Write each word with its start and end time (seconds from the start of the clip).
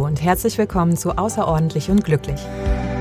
und 0.00 0.22
herzlich 0.22 0.56
willkommen 0.56 0.96
zu 0.96 1.18
Außerordentlich 1.18 1.90
und 1.90 2.02
Glücklich, 2.02 2.40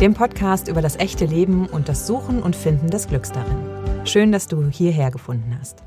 dem 0.00 0.12
Podcast 0.12 0.68
über 0.68 0.82
das 0.82 0.96
echte 0.96 1.24
Leben 1.24 1.66
und 1.66 1.88
das 1.88 2.06
Suchen 2.06 2.42
und 2.42 2.54
Finden 2.54 2.90
des 2.90 3.08
Glücks 3.08 3.32
darin. 3.32 4.06
Schön, 4.06 4.32
dass 4.32 4.48
du 4.48 4.68
hierher 4.68 5.10
gefunden 5.10 5.56
hast. 5.58 5.82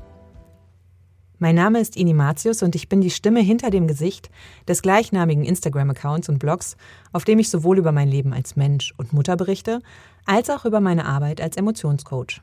Mein 1.38 1.54
Name 1.54 1.78
ist 1.78 1.96
Inimatius 1.96 2.64
und 2.64 2.74
ich 2.74 2.88
bin 2.88 3.00
die 3.00 3.10
Stimme 3.10 3.40
hinter 3.40 3.70
dem 3.70 3.86
Gesicht 3.86 4.28
des 4.66 4.82
gleichnamigen 4.82 5.44
Instagram-Accounts 5.44 6.28
und 6.28 6.40
Blogs, 6.40 6.76
auf 7.12 7.24
dem 7.24 7.38
ich 7.38 7.48
sowohl 7.48 7.78
über 7.78 7.92
mein 7.92 8.08
Leben 8.08 8.32
als 8.32 8.56
Mensch 8.56 8.92
und 8.96 9.12
Mutter 9.12 9.36
berichte, 9.36 9.80
als 10.26 10.50
auch 10.50 10.64
über 10.64 10.80
meine 10.80 11.04
Arbeit 11.04 11.40
als 11.40 11.56
Emotionscoach. 11.56 12.42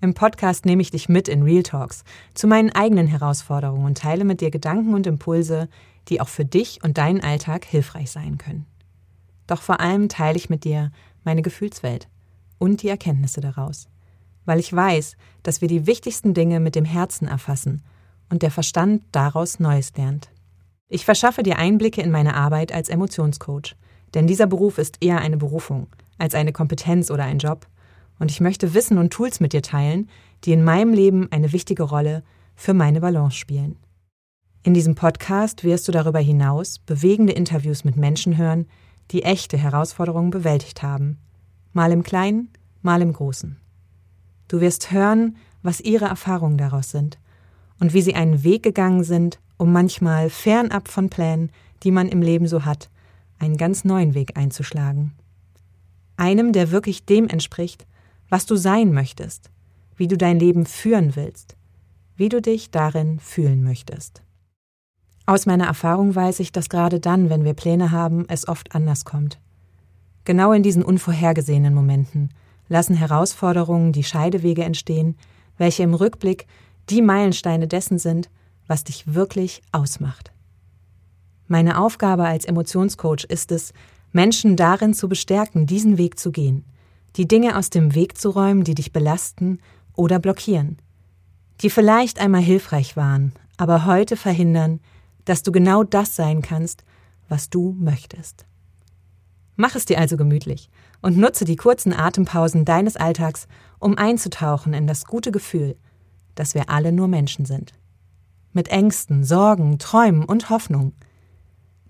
Im 0.00 0.14
Podcast 0.14 0.64
nehme 0.64 0.80
ich 0.80 0.92
dich 0.92 1.08
mit 1.08 1.26
in 1.26 1.42
Real 1.42 1.64
Talks 1.64 2.04
zu 2.32 2.46
meinen 2.46 2.70
eigenen 2.70 3.08
Herausforderungen 3.08 3.84
und 3.84 3.98
teile 3.98 4.24
mit 4.24 4.40
dir 4.40 4.52
Gedanken 4.52 4.94
und 4.94 5.08
Impulse, 5.08 5.68
die 6.08 6.20
auch 6.20 6.28
für 6.28 6.44
dich 6.44 6.84
und 6.84 6.98
deinen 6.98 7.20
Alltag 7.20 7.64
hilfreich 7.64 8.12
sein 8.12 8.38
können. 8.38 8.66
Doch 9.48 9.60
vor 9.60 9.80
allem 9.80 10.08
teile 10.08 10.36
ich 10.36 10.50
mit 10.50 10.62
dir 10.62 10.92
meine 11.24 11.42
Gefühlswelt 11.42 12.08
und 12.58 12.82
die 12.82 12.88
Erkenntnisse 12.88 13.40
daraus, 13.40 13.88
weil 14.44 14.60
ich 14.60 14.72
weiß, 14.72 15.16
dass 15.42 15.60
wir 15.60 15.68
die 15.68 15.86
wichtigsten 15.86 16.32
Dinge 16.32 16.60
mit 16.60 16.76
dem 16.76 16.84
Herzen 16.84 17.26
erfassen 17.26 17.82
und 18.30 18.42
der 18.42 18.52
Verstand 18.52 19.02
daraus 19.10 19.58
Neues 19.58 19.96
lernt. 19.96 20.30
Ich 20.88 21.04
verschaffe 21.04 21.42
dir 21.42 21.58
Einblicke 21.58 22.02
in 22.02 22.12
meine 22.12 22.34
Arbeit 22.34 22.72
als 22.72 22.88
Emotionscoach, 22.88 23.74
denn 24.14 24.28
dieser 24.28 24.46
Beruf 24.46 24.78
ist 24.78 24.98
eher 25.02 25.18
eine 25.18 25.36
Berufung 25.36 25.88
als 26.18 26.34
eine 26.34 26.52
Kompetenz 26.52 27.10
oder 27.10 27.24
ein 27.24 27.38
Job, 27.38 27.66
und 28.18 28.30
ich 28.30 28.40
möchte 28.40 28.74
Wissen 28.74 28.98
und 28.98 29.12
Tools 29.12 29.40
mit 29.40 29.52
dir 29.52 29.62
teilen, 29.62 30.08
die 30.44 30.52
in 30.52 30.64
meinem 30.64 30.92
Leben 30.92 31.30
eine 31.30 31.52
wichtige 31.52 31.82
Rolle 31.82 32.22
für 32.54 32.74
meine 32.74 33.00
Balance 33.00 33.36
spielen. 33.36 33.76
In 34.62 34.74
diesem 34.74 34.94
Podcast 34.94 35.64
wirst 35.64 35.86
du 35.88 35.92
darüber 35.92 36.18
hinaus 36.18 36.78
bewegende 36.78 37.32
Interviews 37.32 37.84
mit 37.84 37.96
Menschen 37.96 38.36
hören, 38.36 38.66
die 39.10 39.22
echte 39.22 39.56
Herausforderungen 39.56 40.30
bewältigt 40.30 40.82
haben, 40.82 41.18
mal 41.72 41.92
im 41.92 42.02
Kleinen, 42.02 42.50
mal 42.82 43.00
im 43.00 43.12
Großen. 43.12 43.56
Du 44.48 44.60
wirst 44.60 44.90
hören, 44.90 45.36
was 45.62 45.80
ihre 45.80 46.06
Erfahrungen 46.06 46.58
daraus 46.58 46.90
sind 46.90 47.18
und 47.80 47.94
wie 47.94 48.02
sie 48.02 48.14
einen 48.14 48.42
Weg 48.42 48.62
gegangen 48.62 49.04
sind, 49.04 49.38
um 49.56 49.72
manchmal 49.72 50.30
fernab 50.30 50.88
von 50.88 51.10
Plänen, 51.10 51.50
die 51.82 51.90
man 51.90 52.08
im 52.08 52.22
Leben 52.22 52.46
so 52.46 52.64
hat, 52.64 52.90
einen 53.38 53.56
ganz 53.56 53.84
neuen 53.84 54.14
Weg 54.14 54.36
einzuschlagen. 54.36 55.12
Einem, 56.16 56.52
der 56.52 56.70
wirklich 56.70 57.04
dem 57.04 57.28
entspricht, 57.28 57.86
was 58.28 58.46
du 58.46 58.56
sein 58.56 58.92
möchtest, 58.92 59.50
wie 59.96 60.08
du 60.08 60.16
dein 60.16 60.38
Leben 60.38 60.66
führen 60.66 61.16
willst, 61.16 61.56
wie 62.16 62.28
du 62.28 62.40
dich 62.40 62.70
darin 62.70 63.20
fühlen 63.20 63.62
möchtest. 63.62 64.22
Aus 65.26 65.46
meiner 65.46 65.66
Erfahrung 65.66 66.14
weiß 66.14 66.40
ich, 66.40 66.52
dass 66.52 66.68
gerade 66.68 67.00
dann, 67.00 67.28
wenn 67.28 67.44
wir 67.44 67.54
Pläne 67.54 67.90
haben, 67.90 68.24
es 68.28 68.48
oft 68.48 68.74
anders 68.74 69.04
kommt. 69.04 69.38
Genau 70.24 70.52
in 70.52 70.62
diesen 70.62 70.82
unvorhergesehenen 70.82 71.74
Momenten 71.74 72.30
lassen 72.68 72.94
Herausforderungen 72.94 73.92
die 73.92 74.04
Scheidewege 74.04 74.64
entstehen, 74.64 75.16
welche 75.56 75.82
im 75.82 75.94
Rückblick 75.94 76.46
die 76.88 77.02
Meilensteine 77.02 77.68
dessen 77.68 77.98
sind, 77.98 78.30
was 78.66 78.84
dich 78.84 79.14
wirklich 79.14 79.62
ausmacht. 79.72 80.32
Meine 81.46 81.78
Aufgabe 81.78 82.24
als 82.24 82.44
Emotionscoach 82.44 83.24
ist 83.24 83.52
es, 83.52 83.72
Menschen 84.12 84.56
darin 84.56 84.94
zu 84.94 85.08
bestärken, 85.08 85.66
diesen 85.66 85.98
Weg 85.98 86.18
zu 86.18 86.30
gehen, 86.30 86.64
die 87.16 87.28
Dinge 87.28 87.56
aus 87.56 87.70
dem 87.70 87.94
Weg 87.94 88.18
zu 88.18 88.30
räumen, 88.30 88.64
die 88.64 88.74
dich 88.74 88.92
belasten 88.92 89.60
oder 89.94 90.18
blockieren, 90.18 90.78
die 91.60 91.70
vielleicht 91.70 92.20
einmal 92.20 92.42
hilfreich 92.42 92.96
waren, 92.96 93.32
aber 93.56 93.86
heute 93.86 94.16
verhindern, 94.16 94.80
dass 95.24 95.42
du 95.42 95.52
genau 95.52 95.82
das 95.84 96.16
sein 96.16 96.42
kannst, 96.42 96.84
was 97.28 97.50
du 97.50 97.76
möchtest. 97.78 98.46
Mach 99.56 99.74
es 99.74 99.84
dir 99.84 99.98
also 99.98 100.16
gemütlich 100.16 100.70
und 101.02 101.18
nutze 101.18 101.44
die 101.44 101.56
kurzen 101.56 101.92
Atempausen 101.92 102.64
deines 102.64 102.96
Alltags, 102.96 103.48
um 103.78 103.98
einzutauchen 103.98 104.72
in 104.72 104.86
das 104.86 105.04
gute 105.04 105.32
Gefühl, 105.32 105.76
dass 106.34 106.54
wir 106.54 106.70
alle 106.70 106.92
nur 106.92 107.08
Menschen 107.08 107.44
sind. 107.44 107.72
Mit 108.52 108.68
Ängsten, 108.68 109.24
Sorgen, 109.24 109.78
Träumen 109.78 110.24
und 110.24 110.50
Hoffnung. 110.50 110.92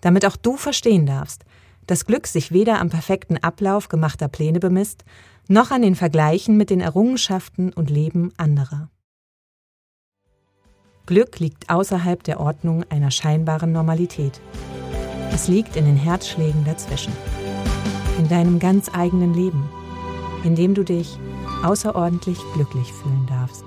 Damit 0.01 0.25
auch 0.25 0.37
du 0.37 0.57
verstehen 0.57 1.07
darfst, 1.07 1.45
dass 1.89 2.05
Glück 2.05 2.27
sich 2.27 2.53
weder 2.53 2.81
am 2.81 2.91
perfekten 2.91 3.39
Ablauf 3.39 3.89
gemachter 3.89 4.29
Pläne 4.29 4.61
bemisst, 4.61 5.05
noch 5.49 5.71
an 5.71 5.83
den 5.83 5.97
Vergleichen 5.97 6.57
mit 6.57 6.71
den 6.71 6.81
Errungenschaften 6.81 7.73
und 7.73 7.91
Leben 7.91 8.31
anderer. 8.37 8.91
Glück 11.07 11.41
liegt 11.41 11.71
außerhalb 11.71 12.23
der 12.23 12.39
Ordnung 12.39 12.85
einer 12.91 13.11
scheinbaren 13.11 13.73
Normalität. 13.73 14.43
Es 15.33 15.49
liegt 15.49 15.77
in 15.77 15.87
den 15.87 15.97
Herzschlägen 15.97 16.67
dazwischen. 16.67 17.15
In 18.19 18.29
deinem 18.29 18.59
ganz 18.59 18.91
eigenen 18.93 19.33
Leben, 19.33 19.67
in 20.45 20.55
dem 20.55 20.75
du 20.75 20.85
dich 20.85 21.17
außerordentlich 21.65 22.39
glücklich 22.53 22.93
fühlen 22.93 23.27
darfst. 23.27 23.65